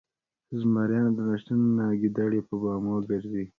[0.31, 3.43] ـ زمريانو د نشتون نه ګيدړې په بامو ګرځي